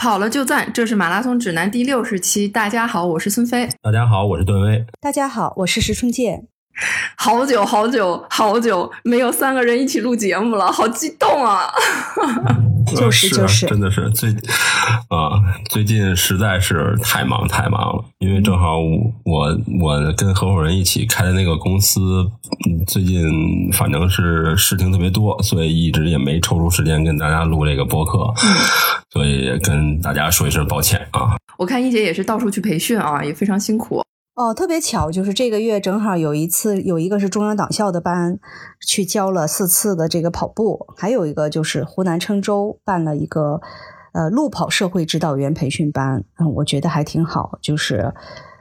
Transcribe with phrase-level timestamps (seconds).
[0.00, 2.48] 跑了就赞，这是马拉松指南第六十期。
[2.48, 3.68] 大家好，我是孙飞。
[3.82, 4.82] 大家好，我是段威。
[4.98, 6.46] 大家好，我是石春健。
[7.16, 11.70] 好久好久好久没有三个人一起录节目了，好激动啊！
[12.96, 14.30] 就是就是，真的是最
[15.08, 15.38] 啊，
[15.68, 18.78] 最近实在是太忙太忙了，因为正好
[19.24, 22.26] 我我跟合伙人一起开的那个公司，
[22.86, 28.32] 最近反正是事情特别多，所以一直也没抽出时间跟大家录这个播客，
[29.10, 31.36] 所以跟大家说一声抱歉啊。
[31.58, 34.02] 我看一姐也是到处去培训啊，也非常辛苦。
[34.40, 38.38] 哦，特别巧，就是这个月正好有一次，有一个是中央党校的班，
[38.80, 43.60] 去教了四次的这个跑步，还有一个就是湖南郴州办了一个
[44.12, 48.14] 呃路跑社会指导员培训班，嗯，我觉得还挺好，就是。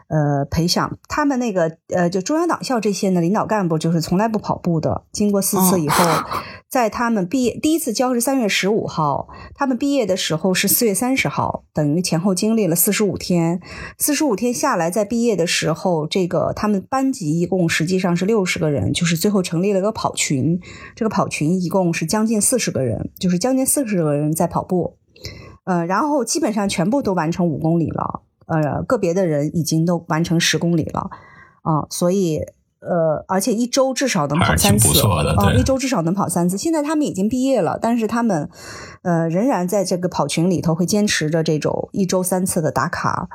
[0.10, 5.04] 呃，培养他们那个呃，就中央党校这些呢，领导干部就是从来不跑步的。
[5.12, 6.04] 经过四次以后，
[6.68, 13.62] 在他们毕业第一次交是三月十五号，他们毕业的时候是四月三十号，等于前后经历了四十五天。
[14.00, 20.60] 四十五天下来，在毕业的时候，这个他们班级一共实际上是六十个人，就是最后成立了个跑群。
[20.96, 24.98] 这个跑群一共是将近四十个人，就是将近四十个人在跑步。
[25.66, 28.24] 呃，然后基本上全部都完成五公里了。
[28.50, 31.10] 呃，个别的人已经都完成十公里了，
[31.62, 32.40] 啊，所以
[32.82, 34.88] 呃，而且一周至少能跑三次，
[35.38, 36.58] 啊，一周至少能跑三次。
[36.58, 38.50] 现在他们已经毕业了，但是他们
[39.04, 43.30] 呃仍然在这个跑群里头会坚持着这种一周三次的打卡，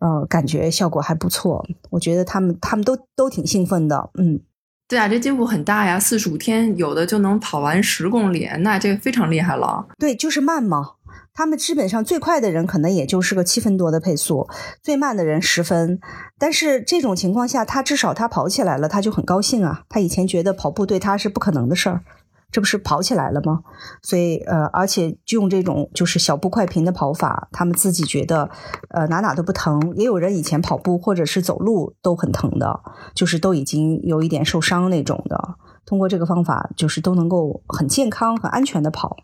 [0.00, 1.64] 呃，感觉效果还不错。
[1.90, 4.40] 我觉得他们他们都都挺兴奋的，嗯，
[4.86, 9.86] 对啊，这进步很大呀，四十五天有的就能跑完十公里，那这个非常厉害了。
[9.98, 10.94] 对，就是慢嘛。
[11.38, 14.48] 他们基本上最快的人可能也就是个七分多的配速，
[14.82, 16.00] 最慢的人十分。
[16.36, 19.82] 但是这种情况下，他至少他跑起来了，他就很高兴啊。
[19.88, 22.02] 他以前觉得跑步对他是不可能的事儿，
[22.50, 23.60] 这不是跑起来了吗？
[24.02, 28.50] 所以呃，而且就用这种就是小步快频的跑法，他们自己觉得
[28.88, 29.92] 呃哪哪都不疼。
[29.94, 32.80] 也有人以前跑步或者是走路都很疼的，
[33.14, 35.54] 就是都已经有一点受伤那种的。
[35.86, 39.16] 通过这个方法，就是都能够很健康、很安全的跑。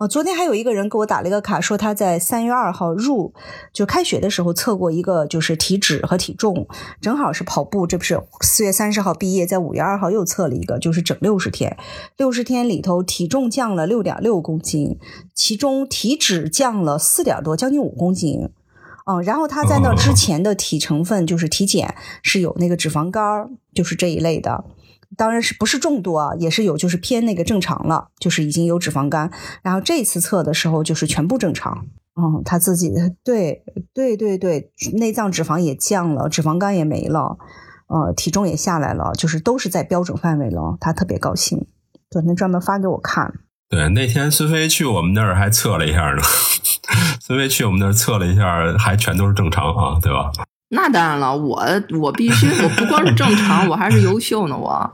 [0.00, 3.34] 哦，昨天还有一个人给我打了一个卡，说他在三月二号入
[3.70, 6.66] 就开学的时候测过一个，就是体脂和体重，
[7.02, 11.76] 正好是跑步，这不是四月三十号毕业，在五月二号又测了一个，就是整六十天，
[12.16, 14.98] 六十天里头体重降了六点六公斤，
[15.34, 18.48] 其中体脂降了四点多，将近五公斤。
[19.04, 24.64] 嗯，然后他在那之前的体成分就是体检是有那个脂肪肝，就是这一类的。
[25.16, 29.30] 当然是不是重度啊，也是有，就是偏那个正常了，就是已经有脂肪肝。
[29.62, 32.92] 然后这次测的时候就是全部正常，嗯，他自己
[33.24, 33.62] 对
[33.92, 37.38] 对对对，内脏脂肪也降了，脂肪肝也没了，
[37.88, 41.66] 呃，体重也下来了，就是都是在标准范围了，他特别高兴，
[42.08, 43.34] 昨天专门发给我看。
[43.68, 46.22] 对，那天孙飞去我们那儿还测了一下呢，
[47.20, 50.30] 孙飞去我们那儿测了一下，还全都是正常啊，对吧？
[50.72, 51.64] 那当然了，我
[52.00, 54.92] 我必须，我不光是正常，我还是优秀呢，我。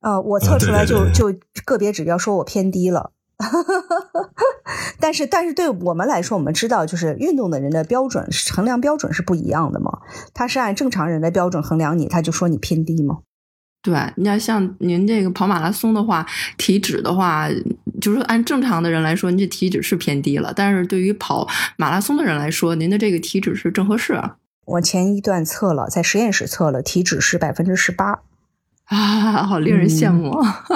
[0.00, 1.34] 呃，我测出来就就
[1.64, 3.12] 个别指标说我偏低了，
[4.98, 10.00] 但是但是对我们来说，我们知道就是运动的人的标准衡量标准是不一样的嘛，
[10.32, 13.18] 他是按正常人的标准衡量你，他就说你偏低嘛。
[13.82, 16.26] 对，你要像您这个跑马拉松的话，
[16.58, 17.48] 体脂的话，
[17.98, 24.20] 就是按正常的人来说，您这体脂是偏低了，但是对于跑马拉松的人来说，您的这个体脂是正合适。
[24.66, 28.20] 我前一段测了，在实验室测了，体脂是百分之十八。
[28.90, 30.30] 啊， 好令人羡慕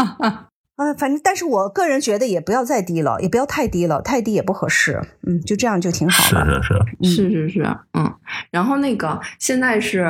[0.76, 0.94] 啊！
[0.98, 5.00] 反正，但是我个人觉得也不要再低了，也不要太低了，太低也不合适。
[5.24, 6.60] 嗯，就这样就挺好的。
[6.62, 6.74] 是
[7.08, 8.12] 是是是是，嗯。
[8.50, 10.00] 然后那个现在是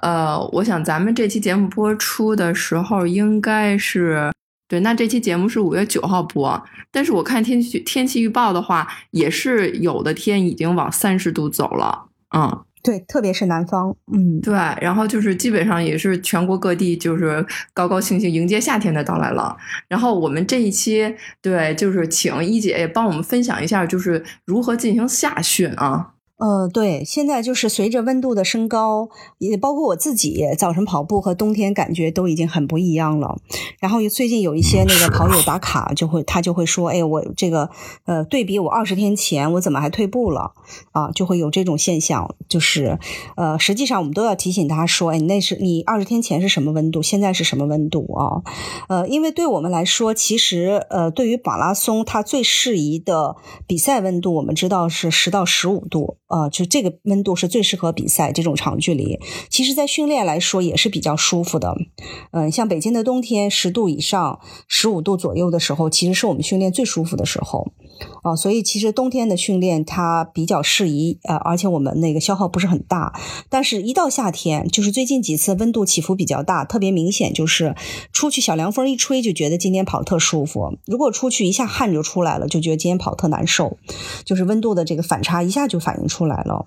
[0.00, 4.32] 呃，我想咱们这期节目播出的时候应该是
[4.68, 12.64] 对，那这期节目是五月九号播，但是我看天气天气预报的话，也是有的天已经往三十度走了，嗯。
[12.86, 19.56] 对，特别是南方，嗯，对，然后就是基本上也是全国各地就是高高兴兴迎接夏天的到来了。
[19.88, 26.12] 然后我们这一期，对，就是请一姐也帮我们分享一下，就是如何进行夏训啊。
[26.38, 33.38] 呃，对，现在就是随着温度的升高，也包括我自己早晨跑步和冬天感觉都已经很不一样了。
[33.80, 37.70] 然后最近有一些那个跑友打卡，就会他就会说：“哎，我这个
[38.04, 40.52] 呃，对比我二十天前，我怎么还退步了？”
[40.92, 42.34] 啊，就会有这种现象。
[42.48, 42.98] 就是
[43.36, 48.42] 呃，实际上我们都要提醒他说：“哎，那是你二十天前是什么温度，现在是什么温度啊？”
[48.90, 53.36] 呃，因为对我们来说，其实呃，对于马拉松，它最适宜的
[53.66, 56.18] 比赛温度，我们知道是十到十五度。
[56.28, 59.18] 呃，就这个温度是最适合比赛这种长距离。
[59.48, 61.76] 其实，在训练来说也是比较舒服的。
[62.32, 67.72] 嗯，像北京的冬天，十度以上、十五度左右的时候，其实是我们训练最舒服的时候。
[68.22, 73.12] 哦，所以其实冬天的训练它比较适宜，呃，而且我们那个消耗不是很大。
[73.48, 77.74] 但是，一到夏天，就是最近几次温度起伏比较大，特别明显，就是
[78.12, 83.78] 出去小凉风一吹，就觉得今天跑特舒服；如果出去一下汗就出来了，就觉得今天跑特难受，
[84.24, 86.66] 就是温度的这个反差一下就反映出来了。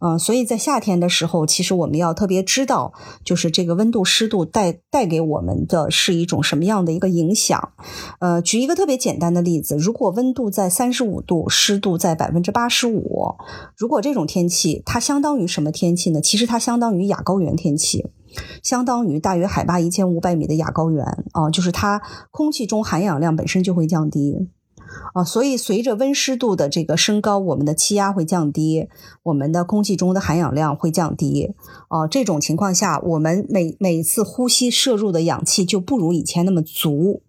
[0.00, 2.92] 嗯，所以在夏天的时候，其实我们要特别知道，
[3.24, 7.72] 就是这个温度、湿度带带给我们的是一种什么样的一个影响。
[8.18, 13.36] 呃，举一个特别简单的例子，如果温度在三十五度，湿度在百分之八十五，
[13.76, 16.20] 如果这种天气，它相当于什么天气呢？
[16.20, 18.06] 其实它相当于亚高原天气，
[18.64, 24.48] 相当于大约海拔一千五百米的亚高原啊，就是它空气中含氧量本身就会降低。
[25.14, 28.88] 啊，所以随着温湿度的这个升高，我们的气压会降低，
[29.24, 31.54] 我们的空气中的含氧量会降低。
[31.88, 37.22] 啊，这种情况下，我们每每次呼吸摄入的氧气就不如以前那么足，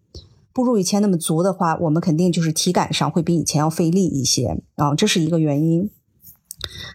[0.54, 4.62] 不如以前那么足的话，我们肯定就是体感上会比以前要费力一些。
[4.76, 5.90] 啊，这是一个原因。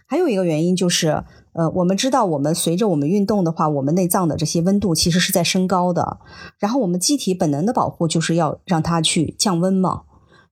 [0.07, 1.23] 还有一个原因就是，
[1.53, 6.17] 呃，我们知道，我们随着我们运动的话，我们内脏的这些温度其实是在升高的，
[6.57, 10.01] 然后我们机体本能的保护就是要让它去降温嘛。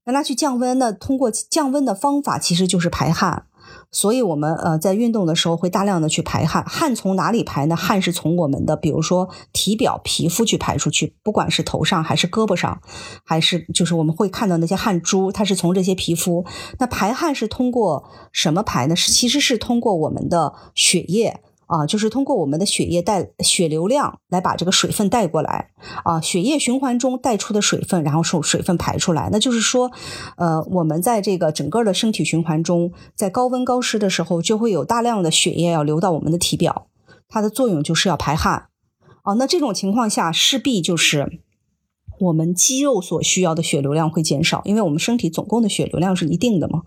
[0.08, 3.44] 让它去降温，那通过降温的方法其实就是排汗，
[3.90, 6.64] 所以我们呃在运动的时候会大量的去排汗。
[6.64, 7.76] 汗从哪里排呢？
[7.76, 12.80] 汗是从我们的比如说体表皮肤去排出去，不管是头上还是胳膊上，
[13.22, 16.46] 还是就是我们会看到那些汗珠，它是从这些皮肤。
[16.78, 18.96] 那排汗是通过什么排呢？
[18.96, 21.42] 是其实是通过我们的血液。
[21.68, 25.70] 啊，就是通过我们的血液带血流量来把这个水分带过来
[26.02, 29.28] 啊，血液循环中带出的水分，然后受水分排出来。
[29.30, 29.90] 那就是说，
[30.36, 36.88] 呃，我们在这个整个的身体循环中，在高温高湿的时候，就会有大量的血液要流到我们的体表，
[37.28, 38.68] 它的作用就是要排汗。
[39.24, 41.40] 哦，那这种情况下势必就是
[42.20, 46.84] 我们肌肉所需要的血流量会减少，因为我们身体总共的血流量是一定的嘛。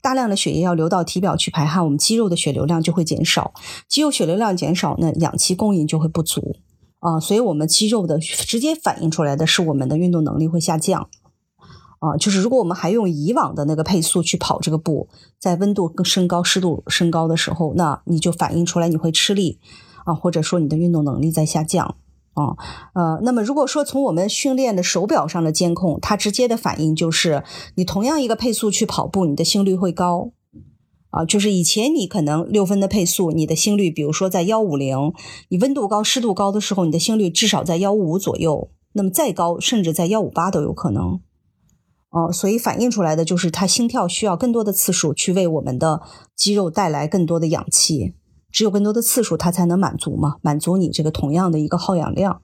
[0.00, 3.52] 大量的血液要流到体表去排汗，我们肌肉的血流量就会减少，
[3.88, 6.56] 肌肉血流量减少，那氧气供应就会不足
[7.00, 11.08] 啊，所以我们肌肉的直接反映出来的是我们的运动能力会下降
[11.98, 15.08] 啊，就是如果我们还用以往的那个配速去跑这个步，
[15.38, 19.58] 在温度更升高、湿度升高的时候，那你就反映出来你会吃力
[20.04, 21.96] 啊，或者说你的运动能力在下降。
[22.38, 22.54] 啊，
[22.94, 27.42] 呃，那么如果说从我们训练的手表上的监控，它直接的反应就是，
[27.74, 30.30] 你同样一个配速去跑步，你的心率会高，
[31.10, 35.12] 啊，就是以前你可能六分的配速，你的心率，比如说在幺五零，
[35.48, 41.20] 你温度高、湿度高的时候，你的心率至少在幺五五左右，那么再高，甚至在幺五八都有可能，
[42.10, 46.02] 哦，所以反映出来的就是，它心跳需要更多的次数去为我们的
[46.36, 48.14] 肌肉带来更多的氧气。
[48.50, 50.36] 只有更多的次数，它才能满足嘛？
[50.42, 52.40] 满足你这个同样的一个耗氧量，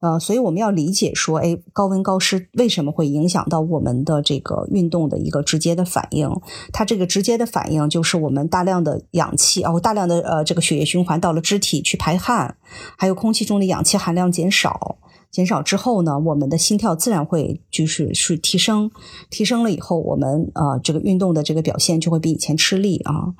[0.00, 6.30] 呃，所以我们要理解说，哎，高温高湿为什么会影响到我们的这个运动的一个直接的反应？
[6.72, 12.56] 它这个直接的反应就是我们大量的氧气哦，大量的呃这个血液循环到了肢体去排汗，
[12.96, 14.98] 还有空气中的氧气含量减少。
[15.30, 18.90] 减少之后呢，我们的心跳自然会就是是提升，
[19.30, 23.34] 提升了以后，我们呃这个运动的这个表现就会比以前吃力啊，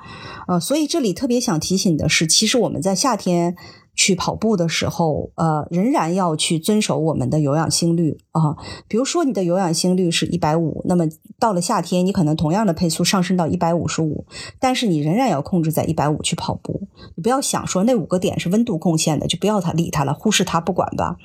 [0.46, 3.56] 呃，所以这里特别想提醒的是，其实我们在夏天。
[4.00, 8.56] 去跑步的时候，呃，仍然要去遵守我们的有氧心率啊。
[8.88, 11.04] 比如说，你的有氧心率是一百五，那么
[11.38, 14.24] 到了夏天，你可能同样的配速上升到一百五十五，
[14.58, 16.88] 但是你仍然要控制在一百五去跑步。
[17.14, 21.18] 你不要想说那五个点是温度贡献的，就不要它理它了，忽视它不管吧。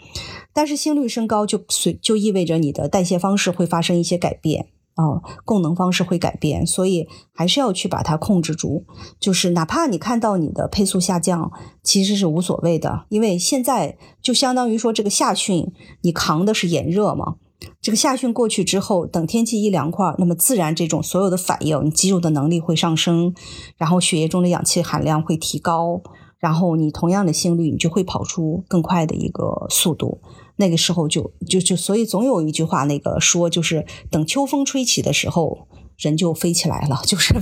[0.52, 4.68] 但是心率升高就随就意味着你的代谢方式会发生一些改变。
[4.96, 8.86] 哦，供能方式会改变，所以还是要去把它控制住。
[9.20, 11.52] 就是哪怕你看到你的配速下降，
[11.84, 17.36] 其实是无所谓的，因为现在就相当于说这个夏训，你扛的是炎热嘛。
[17.82, 23.34] 这个夏训过去之后，等天气一凉快，那么自然这种所有的反应，你肌肉的能力会上升，
[23.78, 26.02] 然后血液中的氧气含量会提高，
[26.38, 30.22] 然后你同样的心率，你就会跑出更快的一个速度。
[30.58, 37.02] 那个时候就就就，所以总有一句话，那个说就是等秋风吹起的时候，人就飞起来了。
[37.06, 37.36] 就是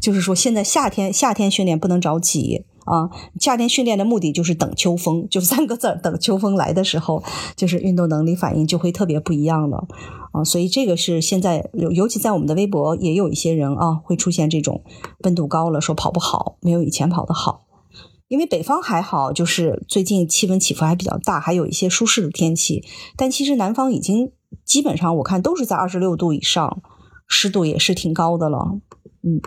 [0.00, 7.22] 就是说，现在夏天夏天训练不能着急啊，夏天训练的目的就是等秋风，就三个字等秋风来的时候，
[7.56, 9.86] 就是运动能力反应就会特别不一样了
[10.32, 10.42] 啊。
[10.44, 14.82] 所以这个是现在尤尤其在我们的微博也有一些人啊，会出现这种
[15.24, 17.65] 温度高了，说跑不好，没有以前跑得好。
[18.28, 22.84] 因为北方还好，就是最近气温起伏还比较大，还有一些舒适的天气。
[23.16, 24.32] 但其实南方已经
[24.64, 26.82] 基本上我看都是在二十六度以上，
[27.28, 28.78] 湿度也是挺高的了。
[29.22, 29.40] 嗯，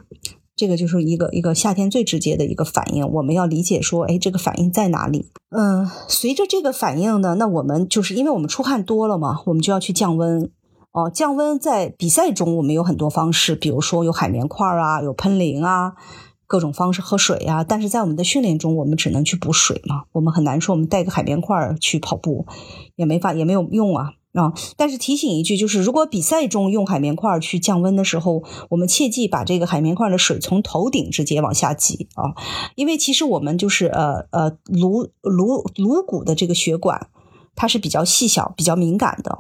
[0.55, 3.05] 这个就是一个一个夏天最直接的一个反应。
[3.07, 5.29] 我们要理解说，哎，这个反应在哪里？
[5.49, 10.51] 嗯，随着这个反应呢，那我们就是因为我们出汗多了嘛，我们就要去降温。
[10.91, 15.93] 哦，降温在比赛中我们有很多方式，比如说有海绵块啊，有喷淋啊，
[16.49, 17.63] 各种方式喝水啊。
[17.63, 22.45] 但是在我们的训练中，我们只能去补水嘛，我们很难说我们带个海绵块去跑步，
[22.97, 24.15] 也没法也没有用啊。
[24.33, 24.53] 啊！
[24.77, 32.37] 但是提醒一句，就是如果比赛中用海绵块去降温的时候，我们切记把这个海绵块的水从头顶直接往下挤啊，
[32.75, 37.09] 因为其实我们就是呃呃颅颅颅骨的这个血管，
[37.55, 39.31] 它是比较细小、比较敏感的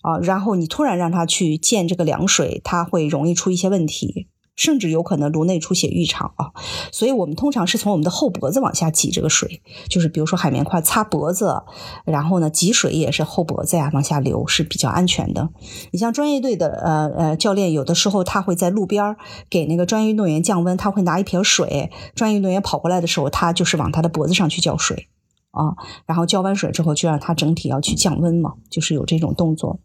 [0.00, 0.16] 啊。
[0.22, 4.28] 然后你突然让它去溅这个凉水，它会容易出一些问题。
[4.62, 6.52] 甚至有可能颅内出血异常啊，
[6.92, 11.64] 所以我们通常是从我们的后脖子往下挤这个水，就是比如说海绵块擦脖子，
[12.04, 15.48] 然后呢挤水也是后脖子呀往下流是比较安全的。
[15.90, 19.16] 你像专业队的呃呃教练，有的时候他会在路边
[19.50, 25.08] 给那个专业运动员降温，他会拿一瓶水，专业运动员跑过来的时候，他就是往他的脖子上去浇水
[25.50, 25.74] 啊，
[26.06, 29.80] 然后浇完水之后就让他整体要去降温嘛，就是有这种动作。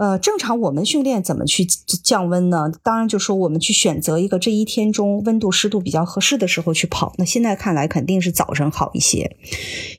[0.00, 2.72] 呃，正常我们训练怎么去降温呢？
[2.82, 7.12] 当然就说我们去选择一个这一天中温度湿度比较合适的时候去跑。
[7.18, 9.36] 那现在看来肯定是早上好一些，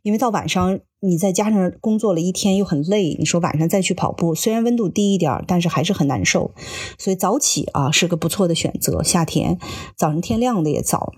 [0.01, 6.51] 因为到晚上你再加上工作了一天又很累，你说晚上再去跑步，虽然温度低一点，但是还是很难受。
[6.97, 9.03] 所以早起啊是个不错的选择。
[9.03, 9.59] 夏天
[9.95, 11.13] 早上天亮的也早。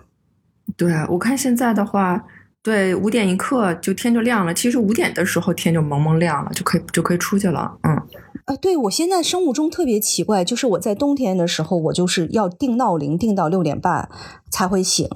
[0.75, 2.25] 对我看现在的话，
[2.62, 4.54] 对五点一刻就天就亮了。
[4.54, 7.78] 其实五点的时候天就蒙蒙亮了，就可以就可以出去了。
[7.84, 7.96] 嗯。
[8.46, 14.10] 啊，对我现在生物钟特别奇怪，就是我在冬天的时候，我就是要定闹铃，定到六点半
[14.50, 15.08] 才会醒。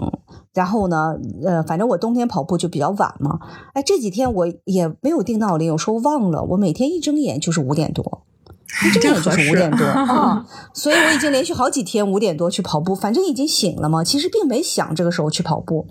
[0.54, 1.16] 然后呢，
[1.46, 3.40] 呃，反正我冬天跑步就比较晚嘛。
[3.74, 6.42] 哎，这几天我也没有定闹铃，有时候忘了。
[6.44, 8.24] 我每天一睁眼就是五点多，
[8.88, 10.48] 一睁眼就是五点多啊。
[10.74, 14.04] 所以我已经连续好几天五点多去跑步，反正已经醒了嘛。
[14.04, 15.86] 其实并没想这个时候去跑步，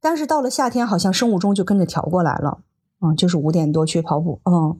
[0.00, 2.58] 但是到了夏天，好像生物钟就跟着调过来了。
[3.04, 4.78] 嗯，就是五点多去跑步，嗯，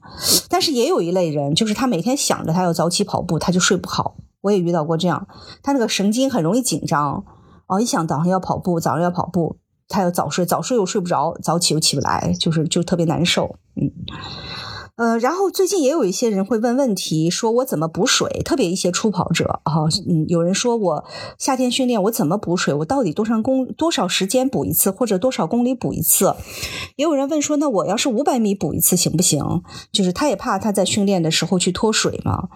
[0.49, 4.15] 但是也有一类人，就是他每天想着他要早起跑步，他就睡不好。
[4.41, 5.27] 我也遇到过这样，
[5.61, 7.23] 他那个神经很容易紧张，
[7.67, 13.91] 哦，一想早上要跑步，早上要跑步，他要早睡，早睡又睡不着，早起又起不来，就是就特别难受，嗯。
[14.95, 18.41] 呃，然后最近也有一些人会问问题，说我怎么补水？
[18.45, 19.73] 特别一些初跑者啊，
[20.07, 21.05] 嗯，有人说我
[21.37, 22.73] 夏天训练我怎么补水？
[22.73, 26.33] 我到底多少公多少时间补一次，或者多少公里补一次？
[26.95, 29.43] 也有人问说，那我要是五百米补一次行不行？
[29.91, 32.47] 就是他也怕他在训练的时候去脱水嘛。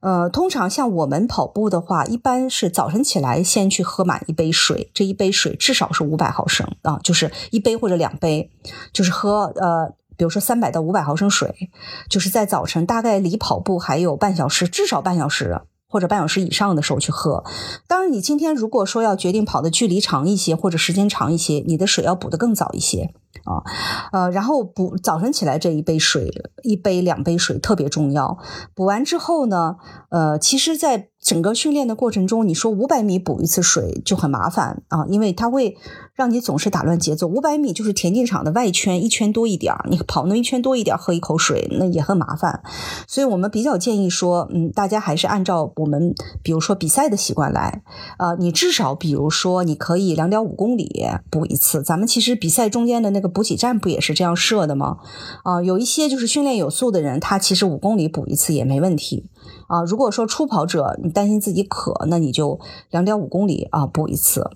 [0.00, 8.50] 呃，通常像我们跑步的话，一般是早晨起来先去喝满一杯水，这一杯水至少是五百毫升啊，就是一杯或者两杯，
[8.94, 9.92] 就是喝呃。
[10.22, 11.68] 比如说三百到五百毫升水，
[12.08, 17.42] 就是在早晨大概离跑步还有半小时，至少半小时或者半小时以上的时候去喝。
[17.88, 23.12] 当然，你今天如果说要决定跑的距离长一些或者时间长一些，你的水要补得更早一些
[23.42, 23.66] 啊。
[24.12, 26.30] 呃，然后补早晨起来这一杯水，
[26.62, 28.38] 一杯两杯水特别重要。
[28.76, 29.74] 补完之后呢，
[30.10, 35.76] 呃，其实，在整个训练的过程中，你说五百米补一次水就很麻烦啊，因为它会
[36.16, 37.28] 让你总是打乱节奏。
[37.28, 42.62] 五百米就是田径场的外圈一圈多一点儿，你跑那一圈多一点，喝一口水那也很麻烦。
[43.06, 46.12] 所以我们比较建议说，嗯，大家还是按照我们
[46.42, 47.82] 比如说比赛的习惯来
[48.18, 51.84] 啊，你至少比如说你可以两点五公里补一次。
[51.84, 54.96] 咱们其实比赛中间的那个补给站不也是这样设的吗？
[55.44, 59.26] 啊，有一些就是训练有素的人，他其实五公里补一次也没问题。
[59.72, 62.60] 啊，如果说初跑者你担心自己渴，那你就
[62.90, 64.50] 两点五公里啊补一次。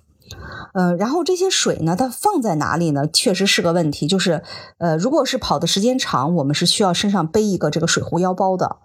[0.75, 3.07] 呃，然后这些水呢，它放在哪里呢？
[3.07, 4.05] 确实是个问题。
[4.05, 4.43] 就是
[4.77, 8.77] 呃，如果是跑的时间长，我们是需要身上背一个这个水壶腰包的。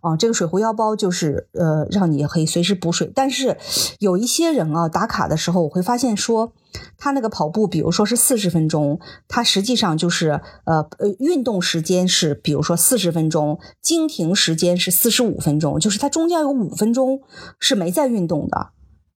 [0.00, 3.10] 啊，这个水壶腰包就是呃，让你可以随时补水。
[3.12, 3.56] 但是
[3.98, 6.52] 有一些人啊，打卡的时候我会发现说，
[6.98, 17.22] 他那个跑步，比如说是四十分钟，他实际上就是呃呃，运动时间是比如说四十分钟，经停时间是四十五分钟，就是他中间有五分钟
[17.58, 18.70] 是没在运动的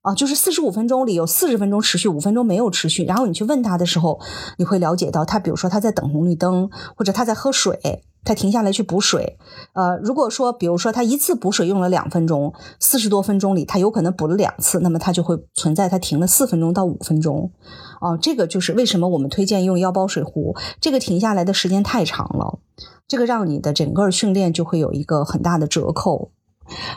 [0.04, 3.04] 啊，就是四十五分钟里有四十分钟持续，五分钟没有持续。
[3.04, 4.20] 然后你去问他的时候，
[4.58, 8.04] 你会了解到他，比如说他在等红绿灯，或者他在喝水。
[8.26, 9.38] 他停下来去补水，
[9.74, 17.52] 呃，如果说，比如说他一次补水用了两分钟，四十多分钟里他有可能补了两次，那么他就会存在他停了四分钟到五分钟，
[18.00, 22.60] 哦，这个就是为什么我们推荐用腰包水壶，这个停下来的时间太长了，
[23.06, 26.30] 这个让你的整个训练就会有一个很大的折扣，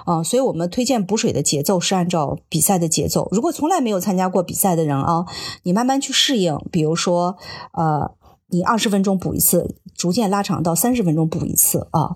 [0.06, 3.28] 啊，所以我们推荐补水的节奏是按照比赛的节奏。
[3.32, 5.26] 如果从来没有参加过比赛的人啊，
[5.64, 7.38] 你慢慢去适应，比如说，
[7.74, 8.12] 呃。
[8.50, 12.16] 你二十分钟补一次，逐渐拉长到三十分钟补一次啊。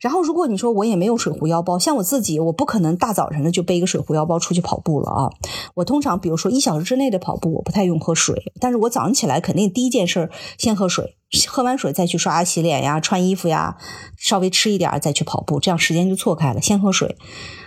[0.00, 5.30] 然后，如果你说我也没有水壶腰包，像我自己，我不可能大早晨的就背一个水壶腰包出去跑步了啊。
[5.74, 11.18] 我通常比如说一小时之内的跑步，我不太用喝水，但是我早上起来肯定第一件事先喝水。
[11.48, 13.76] 喝完水再去刷牙洗脸呀、穿衣服呀，
[14.16, 16.60] 稍微吃一点再去跑步，这样时间就错开了。
[16.60, 17.16] 先喝水，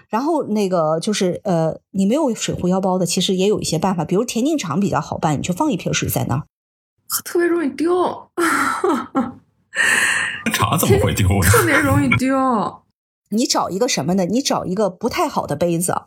[0.08, 6.44] 然后那个就是呃，你没有水壶腰包的，其实也有一些办法，比如田径场比较好办，你就放一瓶水在那儿。
[7.26, 8.30] 特别容易丢，
[10.54, 11.42] 茶怎么会丢呢？
[11.50, 12.84] 特别容易丢。
[13.32, 14.26] 你找一个什么呢？
[14.26, 16.04] 你找一个不太好的杯子。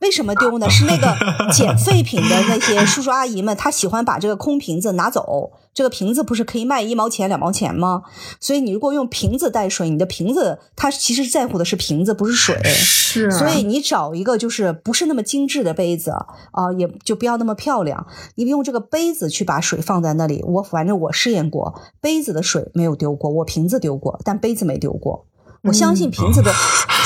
[0.00, 0.68] 为什么丢呢？
[0.68, 5.52] 是那个捡废品的那些叔叔阿姨们，他喜欢把这个空瓶子拿走。
[5.74, 8.02] 这个瓶子不是可以卖一毛钱、两毛钱吗？
[8.38, 12.60] 所以你如果用瓶子带水，你的瓶子它其实在乎的是瓶子，不是水。
[12.64, 13.30] 是。
[13.30, 16.10] 所以你找一个就是不是那么精致的杯子
[16.50, 18.06] 啊，也就不要那么漂亮。
[18.34, 25.24] 你用这个杯子去把水放在那里，我反正我试验过，杯子的水没有丢过，我瓶子丢过，但杯子没丢过。
[25.64, 26.52] 我相信瓶子的，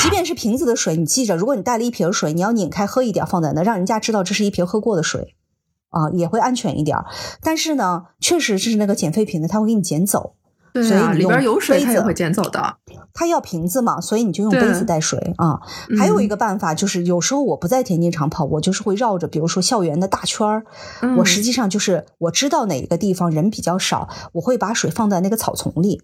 [0.01, 5.35] 即便是瓶子的水，你记着，如果你带了一瓶水，你要拧开喝一点，放在那，让人家知道这是一瓶喝过的水，
[5.89, 6.97] 啊，也会安全一点。
[7.41, 10.33] 但是呢，确实是那个捡废品的，他会给你捡走。
[10.73, 12.77] 对啊，里边有水，他也会捡走的。
[13.13, 15.59] 他要瓶子嘛，所以你就用杯子带水啊。
[15.97, 20.65] 还有一个办法就是，有时候我不在田径场跑，我就是会绕着，比如说校园的大圈儿。
[21.17, 26.03] 我实际上就是我知道哪个地方人比较少，我会把水放在那个草丛里。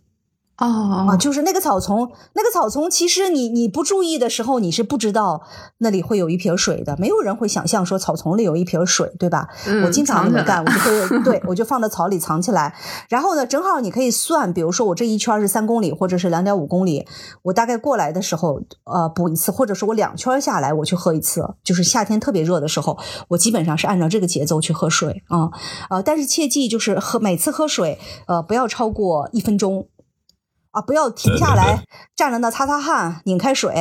[0.59, 5.41] 哦啊，就是那个草丛，那个草丛，其实你你不注意的时候，你是不知道
[5.79, 6.95] 那里会有一瓶水的。
[6.99, 9.49] 没有人会想象说草丛里有一瓶水，对吧？
[9.65, 12.75] 嗯，我经常这么干，我就会 对我就放到草里藏起来。
[13.09, 17.07] 然后呢，正好你可以算，比如说我这一圈是三公里，或者是两点五公里，
[17.41, 21.55] 我大概过来的时候，呃，补一次，或者是我两圈下来我去喝一次。
[21.63, 22.97] 就是夏天特别热的时候，
[23.29, 25.49] 我基本上是按照这个节奏去喝水啊
[25.89, 29.87] 呃，但是切记就是喝每次喝水，呃，不要超过一分钟。
[30.73, 30.81] 啊！
[30.81, 33.71] 不要停下来，站在那擦擦汗，拧开水，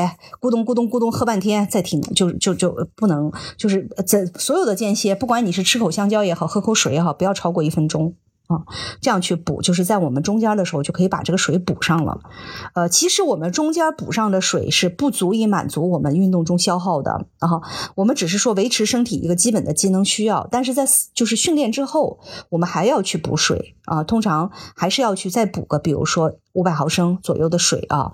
[0.40, 8.14] 咕咚咕咚咕咚喝半天，再停，就就就不能，就是在所有的间歇，不管你是吃口香蕉也好，喝口水也好，不要超过一分钟。
[8.48, 8.58] 啊，
[9.00, 12.18] 这样去补，就是在我们中间的时候就可以把这个水补上了。
[12.74, 17.62] 呃，其实我们中间补上的水是不足以满足我们运动中消耗的啊。
[17.94, 20.84] 我们只是说维持身体一个基本的机能需要，但是在
[21.14, 22.18] 就是训练之后，
[22.50, 24.02] 我们还要去补水啊。
[24.02, 28.12] 通常还是要去再补个，比如说五百毫升左右的水啊。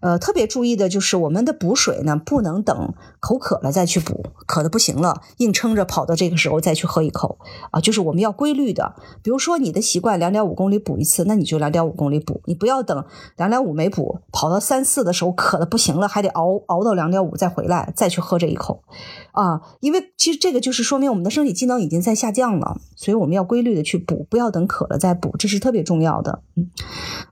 [0.00, 7.40] 呃，特别注意的就是我们的补水呢，不能等口渴了再去补，渴的不行了，硬撑着跑到这个时候再去喝一口
[7.72, 7.80] 啊。
[7.80, 9.82] 就是我们要规律的，比如说你的。
[9.88, 13.06] 习惯两点五公里补一次，那你就两点五公里补，你不要等
[13.38, 18.82] 两点五没补，跑到三四的时候渴的不行了，还得熬熬到两点五再回来再去喝这一口
[19.40, 19.60] 啊！
[19.80, 26.40] 因为其实这个就是说明我们的生理机能已经在下降了，所以我们要规律的去补，不要等渴了再补，这是特别重要的。
[26.56, 26.70] 嗯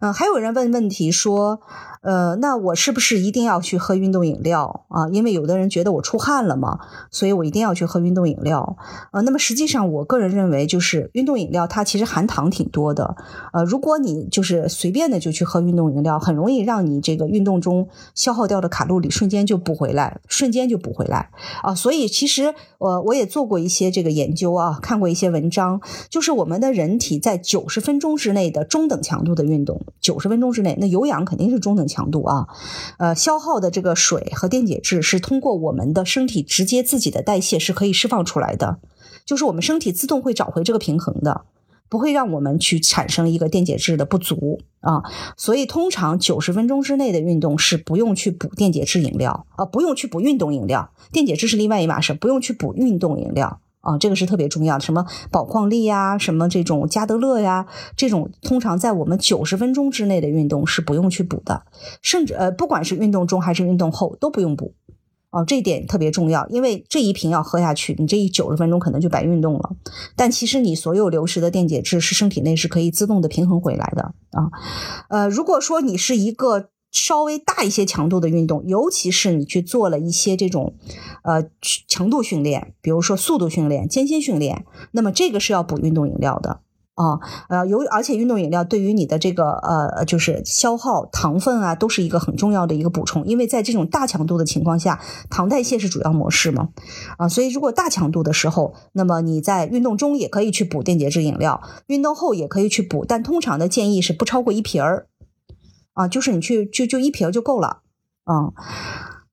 [0.01, 1.61] 嗯，还有人问问题说，
[2.03, 5.09] 呃，那我是不是一定要去喝运动饮料啊？
[5.09, 6.79] 因为有的人觉得我出汗了嘛，
[7.11, 8.77] 所以我一定要去喝运动饮料
[9.13, 12.27] 呃，那么实际上，我个人认为，就是运动饮料它其实含。
[12.27, 13.15] 糖挺多的，
[13.53, 21.31] 呃，如果你就是随便的就去喝运动饮料，很容易让你这个运动中消耗掉的卡路里瞬间就补回来，瞬间就补回来
[21.63, 21.73] 啊。
[21.73, 25.81] 所以所以其实我我也做过一些这个研究啊，看过一些文章，
[26.11, 32.49] 就是我们的人体在九十分钟之内的中等强度的运动，九十分钟之内，那有氧肯定是中等强度啊，
[32.99, 38.77] 呃，消耗的这个水和电解质是通过我们的身体直接自己的代谢是可以释放出来的，
[39.25, 41.47] 就是我们身体自动会找回这个平衡的。
[41.89, 45.03] 不会让我们去产生一个电解质的不足啊，
[45.37, 54.81] 所以通常九十分钟之内的运动是不用去补电解质饮料啊，不用去补运动饮料，电解质是另外一码事，不用去补运动饮料啊，这个是特别重要的。
[54.81, 61.65] 什么宝矿力呀，什么这种加德乐呀，这种通常在我们九十分钟之内的运动是不用去补的，
[62.03, 64.75] 甚至呃，不管是运动中还是运动后都不用补。
[65.37, 69.77] 哦，这一点特别重要，因为这一瓶要喝下去，你这一九十分钟可能就白运动了。
[70.17, 74.49] 但其实你所有流失的电解质是身体内是可以自动的平衡回来的啊。
[75.11, 80.75] 呃，如果说你是一个稍微大一些强度的运动，尤其是你去做了一些这种
[81.23, 81.45] 呃
[81.87, 86.61] 强度训练，比如说速度训练、间歇训练，那么这个是要补运动饮料的。
[86.97, 96.71] 啊，呃，由而且运动饮料对于你的这个呃，就是消耗糖分啊，都是一个很重要的一个补充，因为在这种大强度的情况下，糖代谢是主要模式嘛，
[97.19, 105.07] 啊，所以如果大强度的时候，那么你在运动中也可以去补电解质饮料，运动后也可以去补，但通常的建议是不超过一瓶儿，
[105.93, 107.83] 啊，就是你去就就一瓶就够了，
[108.25, 108.55] 啊。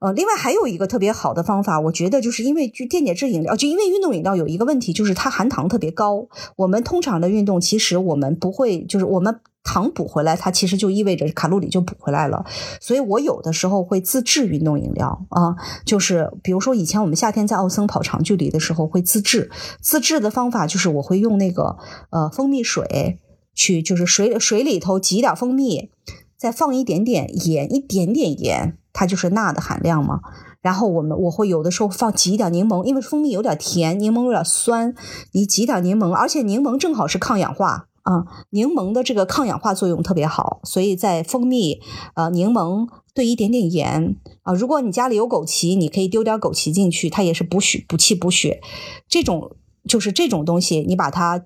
[0.04, 6.28] 呃，另外还有一个特别好的方法，我觉得就是因为就电解质饮料，就因为运动饮料有一个问题，就是它含糖特别高。
[6.58, 12.46] 我们通常的运动，其实我们不会，就是我们糖补回来，它其实就意味着卡路里就补回来了。
[12.82, 19.50] 所以我有的时候会自制运动饮料啊，就是比如说以前我们夏天在奥森跑长距离的时候会自制，
[19.82, 21.78] 自制的方法就是我会用那个
[22.10, 23.20] 呃蜂蜜水。
[23.56, 25.92] 去就是水水里头挤点蜂蜜，
[26.36, 30.22] 再放一点点盐，一点点盐，它就是钠的含量嘛。
[30.62, 34.96] 然后我们我会有的时候放挤一点柠檬，因为蜂蜜有点甜，柠檬有点酸，
[35.34, 41.82] 你挤点柠檬，而且柠檬正好是抗氧化啊，柠檬的这个抗氧化作用特别好，所以在蜂蜜、
[42.16, 48.62] 呃柠檬兑一点点盐啊，如果你家里有枸杞，你可以丢点枸杞进去，它也是补血、补气、补血。
[49.10, 51.44] 这种就是这种东西，你把它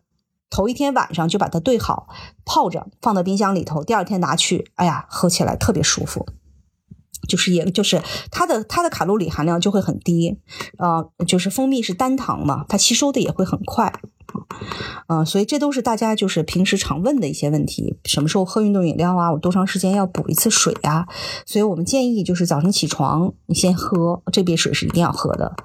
[0.51, 2.07] 头一天晚上就把它兑好，
[2.45, 6.27] 泡着放到冰箱里头，第二天拿去，哎呀，喝起来特别舒服。
[7.27, 10.37] 就是也就是它的它的卡路里含量就会很低，
[10.77, 13.93] 呃，就是蜂蜜是单糖嘛，它吸收的也会很快，
[15.07, 19.31] 呃，所以这都是大家就是平时常问的一些问题，什么时候喝运动饮料啊？
[19.31, 21.05] 我多长时间要补一次水啊？
[21.45, 25.55] 所以我们建议就是早晨起床你先喝这杯水是一定要喝的，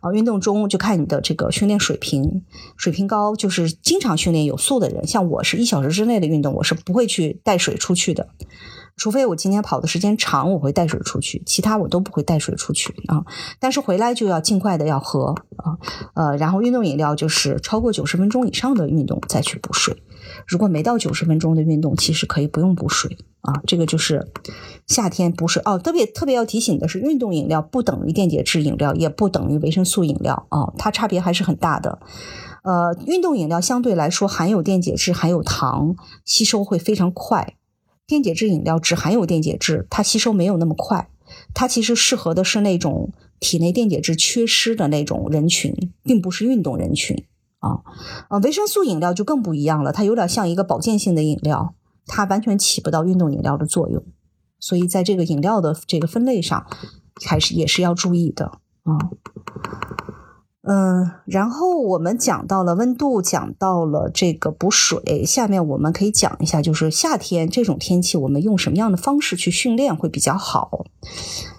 [0.00, 2.44] 啊，运动中就看你的这个训练水平，
[2.76, 8.28] 水平高就是经常训练有素的人，像我是一小时之内的运动，我是不会去带水出去的。
[8.96, 13.24] 除非我今天跑的时间长，我会带水出去，其他我都不会带水出去啊。
[13.58, 15.78] 但是回来就要尽快的要喝啊，
[16.14, 20.02] 呃，然后运动饮料就是超过九十分钟以上的运动再去补水。
[20.46, 23.60] 如果没到九十分钟的运动，其实可以不用补水啊。
[23.66, 24.30] 这个就是
[24.86, 25.78] 夏天补水哦。
[25.78, 31.98] 特别特别要提醒的是，运动饮料不等于电解质饮料，也不等于维生素饮料啊，它差别还是很大的。
[32.62, 37.56] 呃，运动饮料相对来说含有电解质、含有糖，吸收会非常快。
[38.06, 41.08] 电解质饮料只含有电解质，它吸收没有那么快。
[41.54, 43.10] 它其实适合的是那种
[43.40, 47.24] 体内电解质缺失的那种人群，并不是运动人群
[47.60, 47.80] 啊。
[48.28, 51.74] 呃，维生素饮料就更不一样了，它有点像一个保健性的饮料，
[52.06, 54.04] 它完全起不到运动饮料的作用。
[54.58, 56.66] 所以在这个饮料的这个分类上，
[57.24, 59.10] 还是也是要注意的啊。
[60.64, 65.24] 嗯然后我们讲到了温度，讲到了这个补水。
[65.26, 70.84] 下面我们可以讲一下，就是夏天这种天气，我们用什么样的方式去训练会比较好？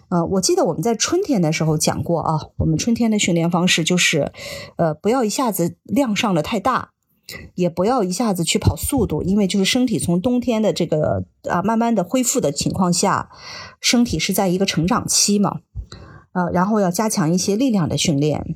[0.08, 4.32] 呃，我记得我们在春天的时候讲过啊，我们春天的训练方式就是，
[4.78, 6.92] 呃，不要一下子量上的太大，
[7.56, 13.30] 也不要一下子去跑速度，因为就是身体从冬天的这个啊慢慢的恢复的情况下，
[13.82, 15.60] 身体是在一个成长期嘛，
[16.32, 18.56] 呃，然后要加强一些力量的训练。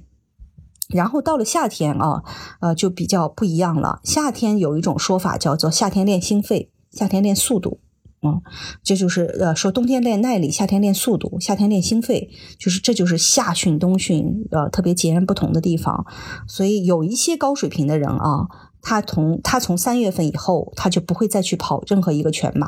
[0.89, 2.23] 然后到了夏天啊，
[2.61, 3.99] 呃，就比较不一样了。
[4.03, 7.81] 夏天有一种说法叫做“夏天练心肺，夏天练速度”，
[8.23, 8.41] 嗯，
[8.81, 16.05] 这就是呃说冬天练耐力，夏天练速度，夏天练心肺，就是这就是夏训冬训呃特别截然不同的地方。
[16.47, 18.47] 所以有一些高水平的人啊，
[18.81, 22.67] 他从他从三月份以后，他就不会再去跑任何一个全马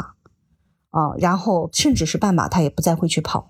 [0.89, 3.47] 啊，然后甚至是半马，他也不再会去跑，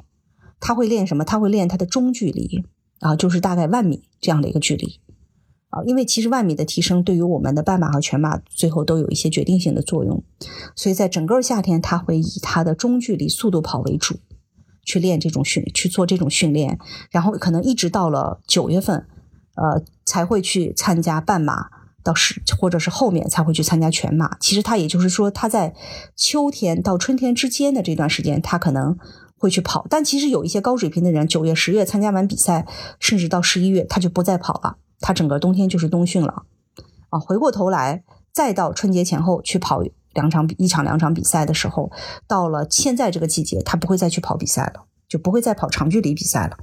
[0.60, 1.26] 他会练什么？
[1.26, 2.64] 他会练他的中距离。
[3.00, 5.00] 啊，就是大概万米这样的一个距离，
[5.70, 10.22] 啊，因为其实万米的提升对于我们的半马和全马最后都有一些决定性的作用，
[10.76, 14.20] 所以在整个夏天，他会以他的中距离速度跑为主，
[14.84, 16.78] 去练这种训，去做这种训练，
[17.10, 19.08] 然后可能一直到了九月份，
[19.56, 21.70] 呃，才会去参加半马，
[22.04, 24.38] 到十或者是后面才会去参加全马。
[24.40, 25.74] 其实他也就是说，他在
[26.18, 28.98] 秋天到春天之间的这段时间，他可能。
[29.39, 32.67] 会去跑，但其实有一些高水平的人，九月、十月参加完比赛，
[32.99, 36.43] 甚至到十一月他就不再跑了，他整个冬天就是冬训了，
[37.10, 39.82] 啊，回过头来再到春节前后去跑
[40.13, 41.89] 两场一场两场比赛的时候，
[42.28, 46.58] 到了现在这个季节，他不会再去跑比赛了，就不会再跑长距离比赛了。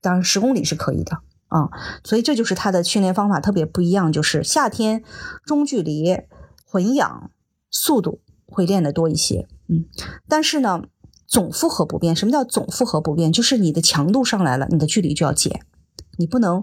[0.00, 1.68] 当然十公里是可以的啊，
[2.02, 5.04] 所以这就是他的训练方法特别不一样，就是夏天
[5.44, 6.22] 中距离
[6.64, 7.30] 混氧
[7.70, 9.84] 速度会练得多一些，嗯，
[10.26, 10.84] 但是呢。
[11.32, 13.32] 总负荷不变，什么叫总负荷不变？
[13.32, 15.62] 就是你的强度上来了，你的距离就要减，
[16.18, 16.62] 你不能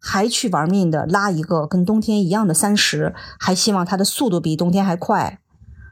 [0.00, 5.38] 还去玩命的拉一个跟冬天一样的三十，还希望它的速度比冬天还快，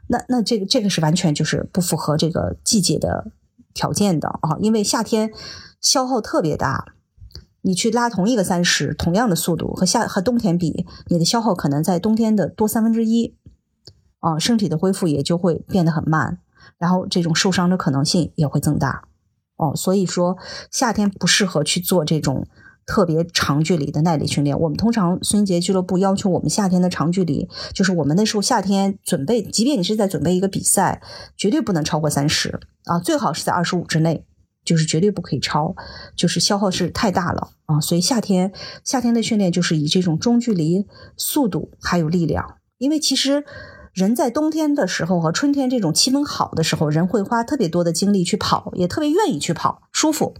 [0.09, 3.31] 那那这个这个是完全就是不符合这个季节的
[3.73, 4.57] 条件的啊！
[4.59, 5.31] 因为夏天
[5.79, 6.95] 消耗特别大，
[7.61, 13.37] 你去拉同一个三十，同样的速度和夏和冬天比，你的消耗可能在冬天的多三分之一
[14.19, 16.39] 啊，身体的恢复也就会变得很慢。
[16.77, 19.07] 然后这种受伤的可能性也会增大，
[19.57, 20.37] 哦，所以说
[20.71, 22.47] 夏天不适合去做这种
[22.85, 24.57] 特别长距离的耐力训练。
[24.59, 31.01] 我们通常孙杰俱乐部要求我们夏天的长距离，就是我们那时候夏天准备，即便你是在准备一个比赛，
[31.35, 34.25] 绝对不能超过三十啊，最好是在二十五之内，
[34.63, 35.75] 就是绝对不可以超，
[36.15, 37.81] 就是消耗是太大了啊。
[37.81, 38.53] 所以夏天
[38.83, 40.85] 夏天的训练就是以这种中距离、
[41.17, 43.43] 速度还有力量，因为其实。
[43.97, 50.35] 人在冬天的时候和春天这种气温好的时候，人会花特别多的精力去跑，也特别愿意去跑，舒服。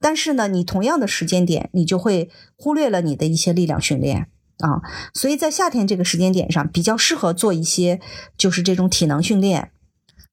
[0.00, 4.26] 但是呢，你同样的时间点，你就会忽略了你的一些力量训练
[4.58, 4.82] 啊，
[5.12, 8.00] 所以在夏天这个时间点上，比较适合做一些
[8.36, 9.70] 就是这种体能训练，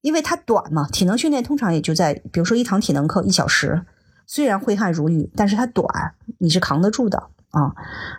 [0.02, 0.88] 因为它短嘛。
[0.90, 3.86] 体能训练通常也就在，比如说一堂体能课一小时，
[4.26, 7.72] 虽然挥汗如雨，但是它短，你是扛得住的啊。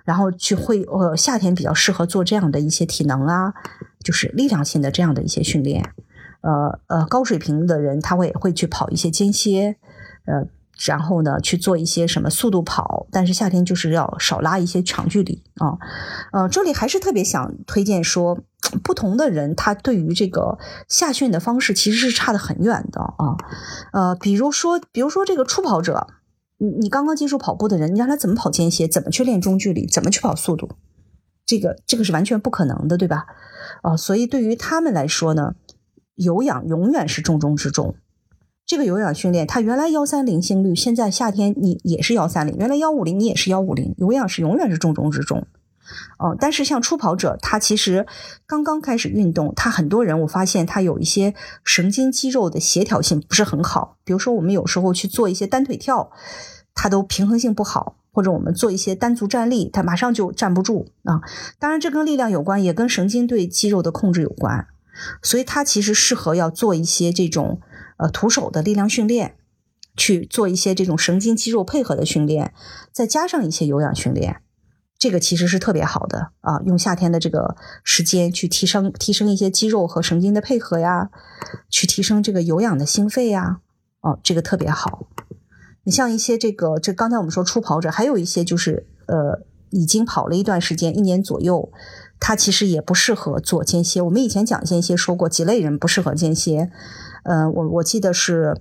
[0.04, 3.52] 然后去会呃，夏天比较适合做这样的一些体能啊，
[4.02, 5.92] 就是力量性的这样的一些训练。
[6.40, 9.76] 呃呃，高水平的人他会会去跑一些间歇，
[10.26, 10.46] 呃。
[10.86, 15.78] 然后呢，去做一些什么速度跑，但是夏天就是要少拉一些长距离啊。
[16.32, 18.40] 呃，这里还是特别想推荐说，
[18.82, 23.36] 不同的人他对于这个夏训的方式其实是差得很远的啊。
[23.92, 26.08] 呃，比如说，比如说这个初跑者，
[26.62, 30.68] 你你刚刚接触跑步的人，你让他怎么跑间歇，怎么去练中距离，怎么去跑速度，
[31.44, 33.26] 这个这个是完全不可能的，对吧？
[33.82, 35.56] 啊，所以对于他们来说呢，
[36.14, 37.96] 有氧永远是重中之重。
[38.64, 45.44] 这个有氧训练，它原来幺三零心率，现在夏天你也是幺三零，原来幺五零你也是幺五零，有氧是永远是重中之重。
[46.18, 48.06] 哦，但是像初跑者，他其实
[48.46, 53.98] 刚刚开始运动，他很多人我发现他有一些神经肌肉的协调性不是很好。
[54.04, 56.10] 比如说我们有时候去做一些单腿跳，
[56.74, 61.20] 他都平衡性不好，或者我们做一些单足站立，他马上就站不住啊。
[61.58, 64.66] 当然这跟力量有关，也跟神经对肌肉的控制有关，
[65.22, 67.60] 所以他其实适合要做一些这种。
[67.98, 69.36] 呃，徒手的力量训练，
[69.96, 72.52] 去做一些这种神经肌肉配合的训练，
[72.90, 74.40] 再加上一些有氧训练，
[75.02, 76.60] 这个其实是特别好的啊。
[76.64, 81.10] 用夏天的这个时间去提升提升一些肌肉和神经的配合呀，
[81.68, 83.58] 去提升这个有氧的心肺呀，
[84.02, 85.08] 哦，这个特别好。
[85.82, 91.72] 你像一些这个，这刚才我们说初跑者，还有一些就是呃，已经跑了一段时间，一年左右，
[92.20, 94.00] 他其实也不适合做间歇。
[94.00, 96.70] 我们以前讲间歇说过几类人不适合间歇。
[97.24, 98.56] 呃，我我记得是